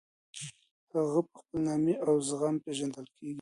[0.93, 3.29] هغه په خپل نامې او زغم پېژندل کېدی.